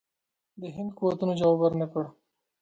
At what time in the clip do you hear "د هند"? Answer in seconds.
0.61-0.91